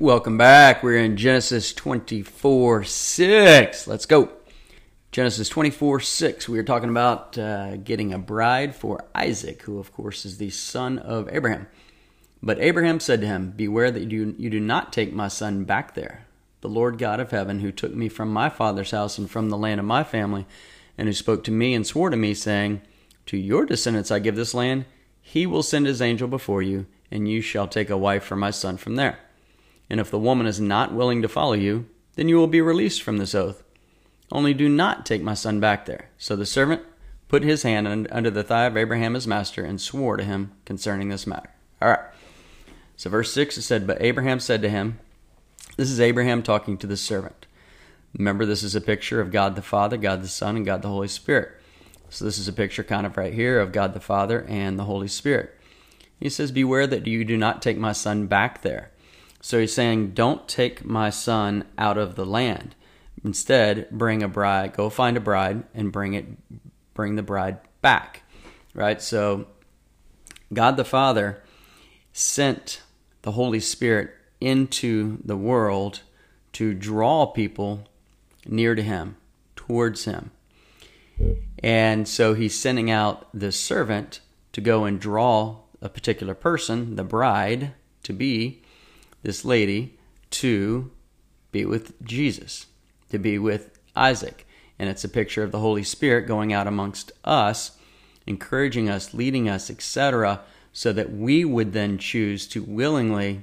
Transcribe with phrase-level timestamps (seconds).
[0.00, 0.82] Welcome back.
[0.82, 3.86] We're in Genesis 24 6.
[3.86, 4.30] Let's go.
[5.12, 6.48] Genesis 24 6.
[6.48, 10.48] We are talking about uh, getting a bride for Isaac, who, of course, is the
[10.48, 11.66] son of Abraham.
[12.42, 15.92] But Abraham said to him, Beware that you, you do not take my son back
[15.92, 16.24] there.
[16.62, 19.58] The Lord God of heaven, who took me from my father's house and from the
[19.58, 20.46] land of my family,
[20.96, 22.80] and who spoke to me and swore to me, saying,
[23.26, 24.86] To your descendants I give this land,
[25.20, 28.50] he will send his angel before you, and you shall take a wife for my
[28.50, 29.18] son from there.
[29.90, 33.02] And if the woman is not willing to follow you, then you will be released
[33.02, 33.62] from this oath.
[34.32, 36.08] Only do not take my son back there.
[36.16, 36.82] So the servant
[37.28, 41.08] put his hand under the thigh of Abraham his master and swore to him concerning
[41.08, 41.50] this matter.
[41.82, 42.00] All right.
[42.96, 45.00] So verse 6 it said, But Abraham said to him,
[45.76, 47.46] This is Abraham talking to the servant.
[48.16, 50.88] Remember, this is a picture of God the Father, God the Son, and God the
[50.88, 51.50] Holy Spirit.
[52.10, 54.84] So this is a picture kind of right here of God the Father and the
[54.84, 55.56] Holy Spirit.
[56.18, 58.90] He says, Beware that you do not take my son back there.
[59.40, 62.74] So he's saying, Don't take my son out of the land.
[63.24, 66.26] Instead, bring a bride, go find a bride and bring it
[66.94, 68.22] bring the bride back.
[68.74, 69.00] Right?
[69.00, 69.46] So
[70.52, 71.42] God the Father
[72.12, 72.82] sent
[73.22, 76.02] the Holy Spirit into the world
[76.52, 77.88] to draw people
[78.46, 79.16] near to him,
[79.54, 80.30] towards him.
[81.62, 84.20] And so he's sending out the servant
[84.52, 88.62] to go and draw a particular person, the bride, to be
[89.22, 89.98] this lady
[90.30, 90.90] to
[91.52, 92.66] be with Jesus,
[93.10, 94.46] to be with Isaac.
[94.78, 97.72] And it's a picture of the Holy Spirit going out amongst us,
[98.26, 100.40] encouraging us, leading us, etc.,
[100.72, 103.42] so that we would then choose to willingly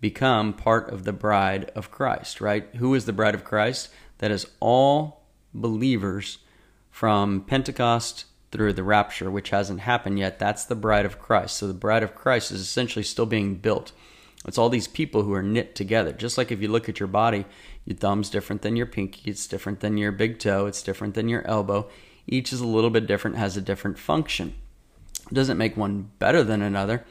[0.00, 2.68] become part of the bride of Christ, right?
[2.76, 3.88] Who is the bride of Christ?
[4.18, 5.22] That is all
[5.54, 6.38] believers
[6.90, 10.38] from Pentecost through the rapture, which hasn't happened yet.
[10.38, 11.56] That's the bride of Christ.
[11.56, 13.92] So the bride of Christ is essentially still being built.
[14.46, 16.12] It's all these people who are knit together.
[16.12, 17.44] Just like if you look at your body,
[17.84, 21.28] your thumb's different than your pinky, it's different than your big toe, it's different than
[21.28, 21.88] your elbow.
[22.26, 24.54] Each is a little bit different, has a different function.
[25.30, 27.04] It doesn't make one better than another.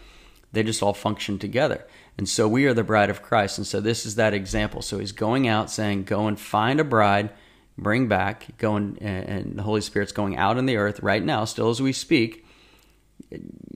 [0.51, 1.85] They just all function together.
[2.17, 3.59] And so we are the bride of Christ.
[3.59, 4.81] And so this is that example.
[4.81, 7.29] So he's going out saying, Go and find a bride,
[7.77, 11.45] bring back, go and, and the Holy Spirit's going out in the earth right now,
[11.45, 12.43] still as we speak,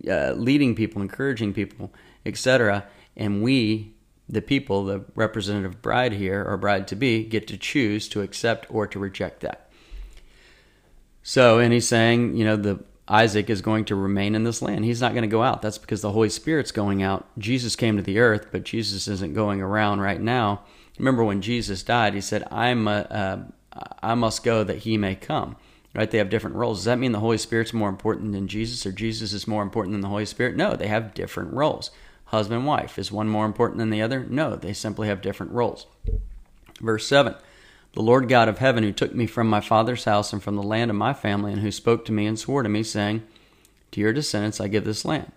[0.10, 1.94] uh, leading people, encouraging people,
[2.26, 3.94] etc and we,
[4.28, 8.66] the people, the representative bride here or bride to be, get to choose to accept
[8.70, 9.70] or to reject that.
[11.22, 14.86] So, and he's saying, you know, the Isaac is going to remain in this land.
[14.86, 15.62] He's not going to go out.
[15.62, 17.28] That's because the Holy Spirit's going out.
[17.38, 20.64] Jesus came to the earth, but Jesus isn't going around right now.
[20.98, 25.16] Remember when Jesus died, he said, "I'm a, uh, I must go that he may
[25.16, 25.56] come."
[25.96, 26.10] Right?
[26.10, 26.80] They have different roles.
[26.80, 29.94] Does that mean the Holy Spirit's more important than Jesus, or Jesus is more important
[29.94, 30.56] than the Holy Spirit?
[30.56, 31.92] No, they have different roles
[32.34, 32.98] husband and wife.
[32.98, 34.26] Is one more important than the other?
[34.28, 35.86] No, they simply have different roles.
[36.82, 37.36] Verse 7
[37.94, 40.64] The Lord God of heaven, who took me from my father's house and from the
[40.64, 43.24] land of my family, and who spoke to me and swore to me, saying,
[43.92, 45.32] To your descendants I give this land.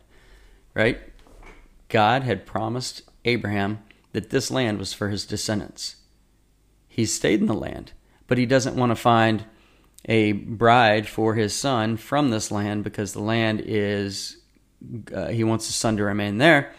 [0.75, 0.99] Right?
[1.89, 3.83] God had promised Abraham
[4.13, 5.97] that this land was for his descendants.
[6.89, 7.93] He stayed in the land,
[8.27, 9.45] but he doesn't want to find
[10.07, 14.39] a bride for his son from this land because the land is,
[15.15, 16.73] uh, he wants his son to remain there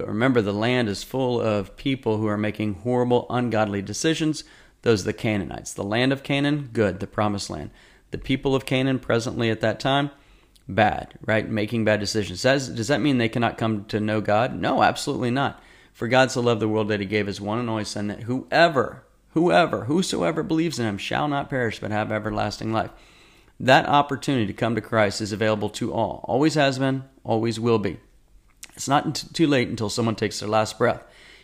[0.00, 4.44] but remember, the land is full of people who are making horrible, ungodly decisions.
[4.80, 5.74] Those are the Canaanites.
[5.74, 7.70] The land of Canaan, good, the promised land.
[8.12, 10.10] The people of Canaan presently at that time,
[10.66, 11.46] bad, right?
[11.46, 12.40] Making bad decisions.
[12.40, 14.58] Does, does that mean they cannot come to know God?
[14.58, 15.62] No, absolutely not.
[15.92, 18.22] For God so loved the world that he gave his one and only Son, that
[18.22, 22.90] whoever, whoever, whosoever believes in him shall not perish but have everlasting life.
[23.60, 26.24] That opportunity to come to Christ is available to all.
[26.26, 27.98] Always has been, always will be.
[28.74, 31.02] It's not too late until someone takes their last breath.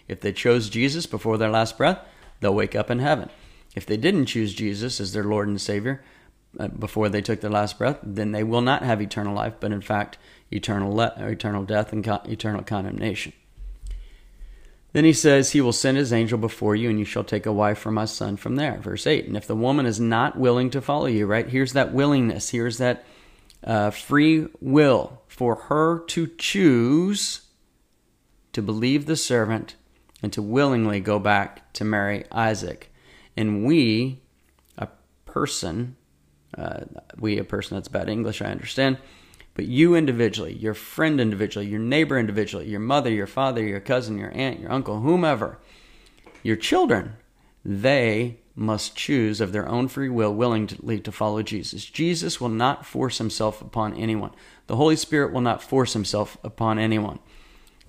[0.08, 1.98] If they chose Jesus before their last breath,
[2.40, 3.30] they'll wake up in heaven.
[3.74, 6.02] If they didn't choose Jesus as their Lord and Savior
[6.58, 9.72] uh, before they took their last breath, then they will not have eternal life, but
[9.72, 10.16] in fact,
[10.50, 13.32] eternal, le- eternal death and eternal condemnation.
[14.92, 17.52] Then he says, He will send his angel before you, and you shall take a
[17.52, 18.78] wife for my son from there.
[18.78, 19.26] Verse 8.
[19.26, 21.46] And if the woman is not willing to follow you, right?
[21.46, 22.48] Here's that willingness.
[22.48, 23.04] Here's that
[23.66, 27.42] uh, free will for her to choose
[28.52, 29.74] to believe the servant
[30.22, 32.90] and to willingly go back to marry Isaac.
[33.36, 34.22] And we,
[34.78, 34.88] a
[35.26, 35.96] person,
[36.56, 36.84] uh,
[37.18, 38.98] we, a person that's bad English, I understand,
[39.54, 44.16] but you individually, your friend individually, your neighbor individually, your mother, your father, your cousin,
[44.16, 45.58] your aunt, your uncle, whomever,
[46.42, 47.16] your children,
[47.64, 51.84] they must choose of their own free will willingly to follow Jesus.
[51.84, 54.30] Jesus will not force himself upon anyone.
[54.66, 57.18] The Holy Spirit will not force himself upon anyone.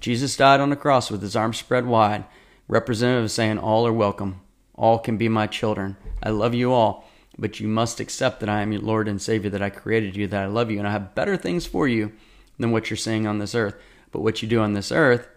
[0.01, 2.25] Jesus died on the cross with his arms spread wide,
[2.67, 4.41] representative of saying, All are welcome.
[4.75, 5.95] All can be my children.
[6.21, 9.49] I love you all, but you must accept that I am your Lord and Savior,
[9.49, 12.11] that I created you, that I love you, and I have better things for you
[12.59, 13.75] than what you're seeing on this earth.
[14.11, 15.27] But what you do on this earth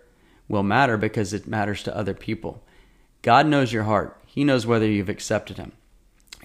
[0.48, 2.62] will matter because it matters to other people.
[3.22, 5.72] God knows your heart, He knows whether you've accepted Him.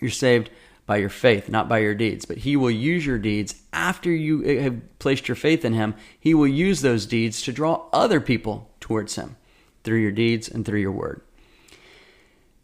[0.02, 0.50] You're saved
[0.88, 2.26] by your faith, not by your deeds.
[2.26, 5.94] But He will use your deeds after you uh, have placed your faith in Him.
[6.20, 9.36] He will use those deeds to draw other people towards Him
[9.84, 11.22] through your deeds and through your word.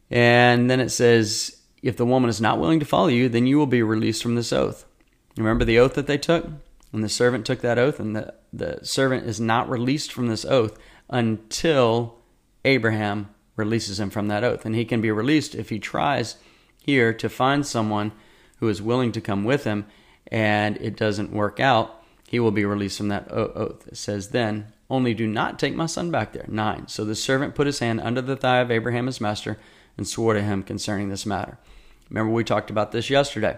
[0.10, 3.58] And then it says, if the woman is not willing to follow you, then you
[3.58, 4.86] will be released from this oath.
[5.38, 6.48] Remember the oath that they took?
[6.92, 10.44] And the servant took that oath, and the, the servant is not released from this
[10.44, 10.78] oath
[11.10, 12.18] until
[12.66, 13.30] Abraham
[13.62, 14.66] releases him from that oath.
[14.66, 16.36] And he can be released if he tries
[16.84, 18.12] here to find someone
[18.58, 19.86] who is willing to come with him
[20.32, 23.88] and it doesn't work out, he will be released from that oath.
[23.88, 26.46] It says, Then only do not take my son back there.
[26.48, 26.88] 9.
[26.88, 29.58] So the servant put his hand under the thigh of Abraham his master
[29.98, 31.58] and swore to him concerning this matter.
[32.10, 33.58] Remember, we talked about this yesterday,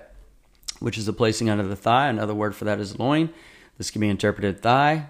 [0.80, 2.08] which is the placing under the thigh.
[2.08, 3.30] Another word for that is loin.
[3.78, 5.08] This can be interpreted thigh,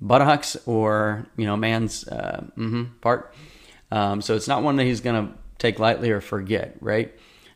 [0.00, 3.34] buttocks, or, you know, man's uh, mm-hmm, part.
[3.92, 7.12] Um, so it's not one that he's going to take lightly or forget, right?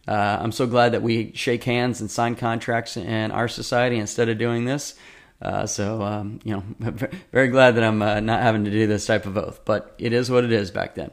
[0.06, 4.28] Uh, I'm so glad that we shake hands and sign contracts in our society instead
[4.28, 4.96] of doing this.
[5.40, 6.62] Uh, so, um, you know,
[7.32, 10.12] very glad that I'm uh, not having to do this type of oath, but it
[10.12, 11.10] is what it is back then.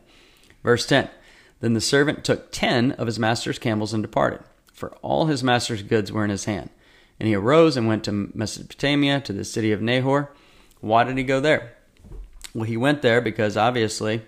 [0.62, 1.10] Verse 10
[1.62, 4.42] Then the servant took ten of his master's camels and departed,
[4.74, 6.70] for all his master's goods were in his hand.
[7.18, 10.34] And he arose and went to Mesopotamia, to the city of Nahor.
[10.82, 11.76] Why did he go there?
[12.54, 14.22] Well, he went there because obviously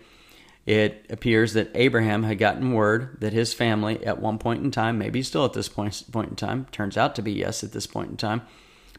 [0.66, 4.98] it appears that Abraham had gotten word that his family, at one point in time,
[4.98, 7.86] maybe still at this point, point in time, turns out to be yes at this
[7.86, 8.42] point in time,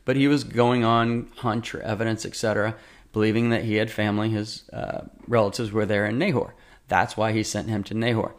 [0.04, 2.76] but he was going on hunch or evidence, etc.,
[3.12, 6.54] believing that he had family, his uh, relatives were there in Nahor.
[6.86, 8.36] That's why he sent him to Nahor.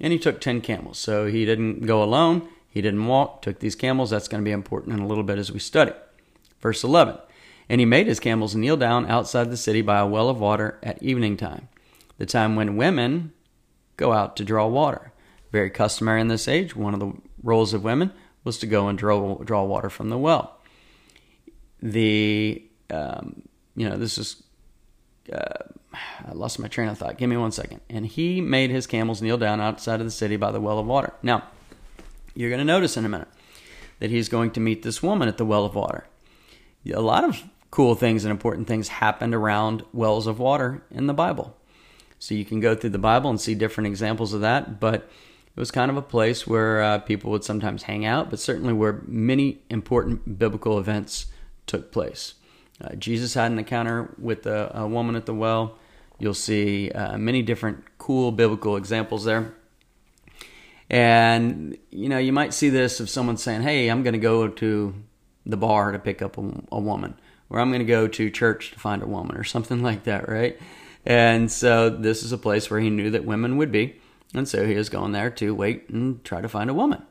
[0.00, 0.98] And he took 10 camels.
[0.98, 4.08] So he didn't go alone, he didn't walk, took these camels.
[4.08, 5.92] That's going to be important in a little bit as we study.
[6.60, 7.18] Verse 11
[7.68, 10.78] And he made his camels kneel down outside the city by a well of water
[10.82, 11.68] at evening time
[12.20, 13.32] the time when women
[13.96, 15.10] go out to draw water.
[15.52, 16.76] Very customary in this age.
[16.76, 18.12] One of the roles of women
[18.44, 20.58] was to go and draw, draw water from the well.
[21.80, 23.42] The, um,
[23.74, 24.42] you know, this is,
[25.32, 25.64] uh,
[25.94, 27.16] I lost my train of thought.
[27.16, 27.80] Give me one second.
[27.88, 30.86] And he made his camels kneel down outside of the city by the well of
[30.86, 31.14] water.
[31.22, 31.44] Now,
[32.34, 33.28] you're going to notice in a minute
[34.00, 36.06] that he's going to meet this woman at the well of water.
[36.86, 41.14] A lot of cool things and important things happened around wells of water in the
[41.14, 41.56] Bible.
[42.20, 44.78] So you can go through the Bible and see different examples of that.
[44.78, 45.10] But
[45.56, 48.72] it was kind of a place where uh, people would sometimes hang out, but certainly
[48.72, 51.26] where many important biblical events
[51.66, 52.34] took place.
[52.80, 55.76] Uh, Jesus had an encounter with a, a, woman at the well.
[56.18, 59.54] You'll see uh, many different cool biblical examples there.
[60.88, 64.48] And, you know, you might see this of someone saying, hey, I'm going to go
[64.48, 64.94] to
[65.46, 67.14] the bar to pick up a, a woman,
[67.48, 70.28] or I'm going to go to church to find a woman, or something like that,
[70.28, 70.58] right?
[71.04, 73.96] And so this is a place where he knew that women would be.
[74.34, 77.02] And so he was going there to wait and try to find a woman.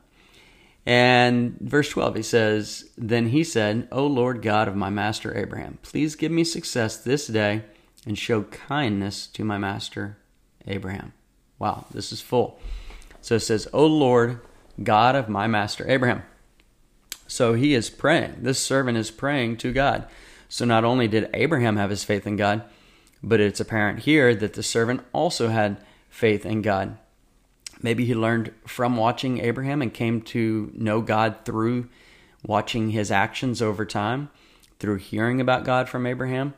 [0.86, 5.78] And verse 12, he says, Then he said, O Lord God of my master Abraham,
[5.82, 7.62] please give me success this day
[8.06, 10.16] and show kindness to my master
[10.66, 11.12] Abraham.
[11.58, 12.58] Wow, this is full.
[13.20, 14.40] So it says, O Lord
[14.82, 16.22] God of my master Abraham.
[17.26, 18.36] So he is praying.
[18.40, 20.06] This servant is praying to God.
[20.48, 22.64] So not only did Abraham have his faith in God,
[23.22, 26.96] but it's apparent here that the servant also had faith in God.
[27.82, 31.88] Maybe he learned from watching Abraham and came to know God through
[32.44, 34.30] watching his actions over time,
[34.78, 36.54] through hearing about God from Abraham.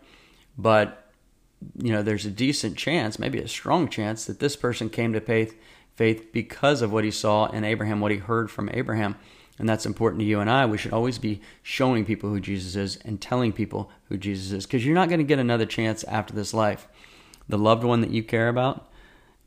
[0.58, 1.10] But,
[1.76, 5.20] you know, there's a decent chance, maybe a strong chance, that this person came to
[5.20, 5.56] faith,
[5.94, 9.16] faith because of what he saw in Abraham, what he heard from Abraham.
[9.58, 10.66] And that's important to you and I.
[10.66, 14.66] We should always be showing people who Jesus is and telling people who Jesus is
[14.66, 16.88] because you're not going to get another chance after this life.
[17.48, 18.90] The loved one that you care about,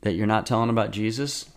[0.02, 1.50] that you're not telling about Jesus,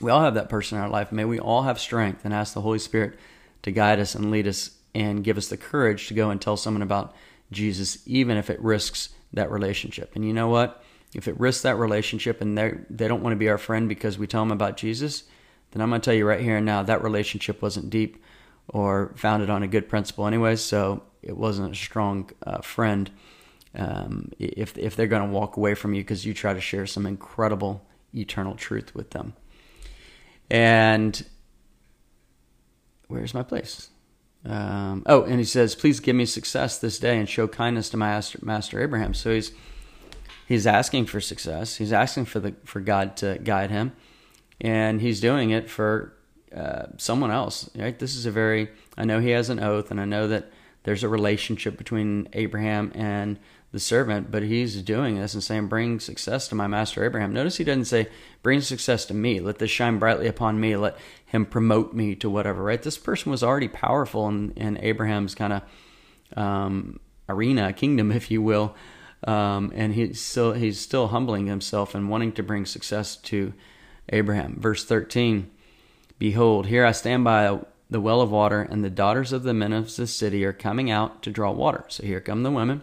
[0.00, 1.12] we all have that person in our life.
[1.12, 3.18] May we all have strength and ask the Holy Spirit
[3.62, 6.56] to guide us and lead us and give us the courage to go and tell
[6.56, 7.14] someone about
[7.52, 10.12] Jesus, even if it risks that relationship.
[10.14, 10.82] And you know what?
[11.14, 14.18] If it risks that relationship and they they don't want to be our friend because
[14.18, 15.24] we tell them about Jesus,
[15.76, 18.22] then I'm going to tell you right here and now that relationship wasn't deep
[18.68, 20.62] or founded on a good principle, anyways.
[20.62, 23.10] So it wasn't a strong uh, friend.
[23.74, 26.86] Um, if if they're going to walk away from you because you try to share
[26.86, 29.34] some incredible eternal truth with them.
[30.50, 31.22] And
[33.08, 33.90] where's my place?
[34.46, 37.98] Um, oh, and he says, "Please give me success this day and show kindness to
[37.98, 39.52] my master, master Abraham." So he's
[40.46, 41.76] he's asking for success.
[41.76, 43.92] He's asking for the for God to guide him,
[44.60, 46.14] and he's doing it for
[46.54, 47.70] uh, someone else.
[47.74, 47.98] Right?
[47.98, 48.68] This is a very.
[48.96, 50.50] I know he has an oath, and I know that
[50.84, 53.38] there's a relationship between Abraham and
[53.72, 57.32] the servant, but he's doing this and saying, Bring success to my master Abraham.
[57.32, 58.08] Notice he doesn't say,
[58.42, 59.40] Bring success to me.
[59.40, 60.76] Let this shine brightly upon me.
[60.76, 60.96] Let
[61.26, 62.82] him promote me to whatever, right?
[62.82, 65.62] This person was already powerful in, in Abraham's kind of
[66.38, 68.74] um, arena, kingdom, if you will.
[69.24, 73.52] Um, and he's still, he's still humbling himself and wanting to bring success to
[74.10, 74.56] Abraham.
[74.60, 75.50] Verse 13
[76.18, 77.60] Behold, here I stand by
[77.90, 80.90] the well of water, and the daughters of the men of the city are coming
[80.90, 81.84] out to draw water.
[81.88, 82.82] So here come the women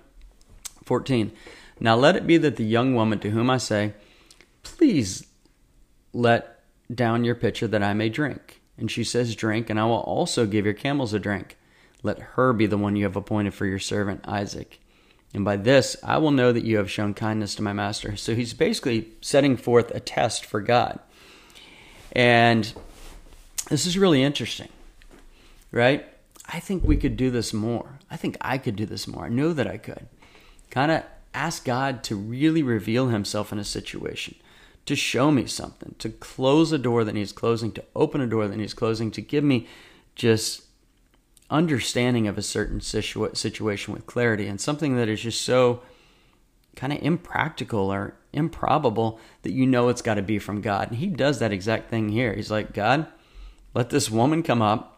[0.86, 1.32] 14.
[1.80, 3.94] Now let it be that the young woman to whom I say,
[4.62, 5.28] Please
[6.14, 6.62] let
[6.94, 8.62] down your pitcher that I may drink.
[8.78, 11.58] And she says, Drink, and I will also give your camels a drink.
[12.04, 14.80] Let her be the one you have appointed for your servant Isaac.
[15.34, 18.16] And by this I will know that you have shown kindness to my master.
[18.16, 21.00] So he's basically setting forth a test for God.
[22.14, 22.72] And
[23.70, 24.70] this is really interesting,
[25.72, 26.06] right?
[26.48, 28.00] I think we could do this more.
[28.10, 29.26] I think I could do this more.
[29.26, 30.08] I know that I could
[30.70, 31.04] kind of
[31.34, 34.36] ask God to really reveal himself in a situation,
[34.86, 38.48] to show me something, to close a door that needs closing, to open a door
[38.48, 39.68] that needs closing, to give me
[40.16, 40.64] just
[41.50, 45.82] understanding of a certain situa- situation with clarity and something that is just so
[46.76, 50.90] kind of impractical or improbable that you know it's got to be from God.
[50.90, 52.34] And he does that exact thing here.
[52.34, 53.08] He's like, God,
[53.74, 54.94] let this woman come up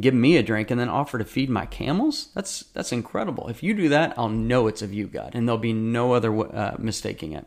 [0.00, 2.28] give me a drink and then offer to feed my camels?
[2.34, 3.48] That's that's incredible.
[3.48, 6.54] If you do that i'll know it's of you god and there'll be no other
[6.54, 7.46] uh, mistaking it.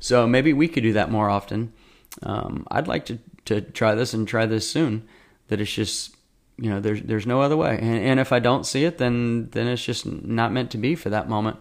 [0.00, 1.72] So maybe we could do that more often.
[2.22, 5.08] Um, i'd like to to try this and try this soon
[5.48, 6.16] that it's just
[6.58, 7.78] you know there's there's no other way.
[7.80, 10.94] And, and if i don't see it then then it's just not meant to be
[10.94, 11.58] for that moment.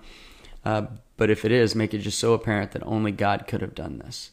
[0.64, 0.88] Uh,
[1.22, 4.00] but if it is make it just so apparent that only god could have done
[4.00, 4.32] this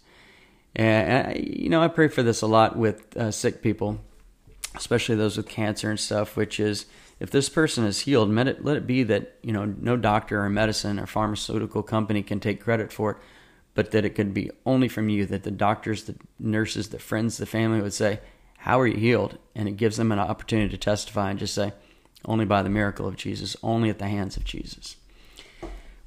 [0.75, 4.01] and, and you know i pray for this a lot with uh, sick people
[4.75, 6.87] especially those with cancer and stuff, which is
[7.21, 10.43] if this person is healed, let it, let it be that you know no doctor
[10.43, 13.17] or medicine or pharmaceutical company can take credit for it,
[13.75, 15.27] but that it could be only from you.
[15.27, 18.21] That the doctors, the nurses, the friends, the family would say,
[18.59, 21.73] "How are you healed?" And it gives them an opportunity to testify and just say,
[22.25, 24.97] "Only by the miracle of Jesus, only at the hands of Jesus."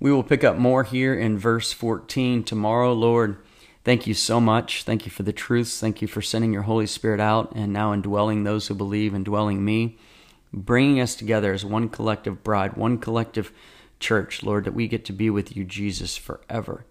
[0.01, 3.37] We will pick up more here in verse 14 tomorrow, Lord.
[3.83, 4.81] Thank you so much.
[4.81, 5.79] Thank you for the truths.
[5.79, 9.63] Thank you for sending your Holy Spirit out and now indwelling those who believe, indwelling
[9.63, 9.99] me,
[10.51, 13.51] bringing us together as one collective bride, one collective
[13.99, 16.83] church, Lord, that we get to be with you, Jesus, forever.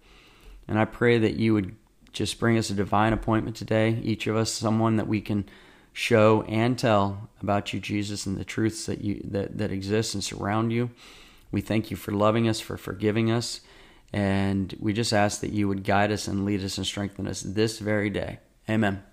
[0.65, 1.75] And I pray that you would
[2.13, 5.49] just bring us a divine appointment today, each of us, someone that we can
[5.91, 10.23] show and tell about you, Jesus, and the truths that you that, that exist and
[10.23, 10.91] surround you.
[11.51, 13.61] We thank you for loving us, for forgiving us.
[14.13, 17.41] And we just ask that you would guide us and lead us and strengthen us
[17.41, 18.39] this very day.
[18.69, 19.03] Amen.